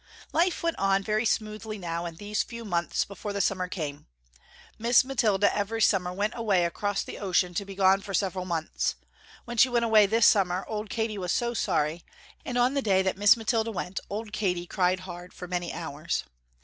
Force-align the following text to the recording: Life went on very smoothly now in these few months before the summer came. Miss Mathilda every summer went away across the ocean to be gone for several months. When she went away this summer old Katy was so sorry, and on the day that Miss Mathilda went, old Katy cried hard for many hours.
Life 0.33 0.63
went 0.63 0.79
on 0.79 1.03
very 1.03 1.25
smoothly 1.27 1.77
now 1.77 2.07
in 2.07 2.15
these 2.15 2.41
few 2.41 2.65
months 2.65 3.05
before 3.05 3.33
the 3.33 3.39
summer 3.39 3.67
came. 3.67 4.07
Miss 4.79 5.03
Mathilda 5.03 5.55
every 5.55 5.79
summer 5.83 6.11
went 6.11 6.33
away 6.35 6.65
across 6.65 7.03
the 7.03 7.19
ocean 7.19 7.53
to 7.53 7.65
be 7.65 7.75
gone 7.75 8.01
for 8.01 8.15
several 8.15 8.43
months. 8.45 8.95
When 9.45 9.57
she 9.57 9.69
went 9.69 9.85
away 9.85 10.07
this 10.07 10.25
summer 10.25 10.65
old 10.67 10.89
Katy 10.89 11.19
was 11.19 11.31
so 11.31 11.53
sorry, 11.53 12.03
and 12.43 12.57
on 12.57 12.73
the 12.73 12.81
day 12.81 13.03
that 13.03 13.15
Miss 13.15 13.37
Mathilda 13.37 13.69
went, 13.71 13.99
old 14.09 14.33
Katy 14.33 14.65
cried 14.65 15.01
hard 15.01 15.35
for 15.35 15.47
many 15.47 15.71
hours. 15.71 16.23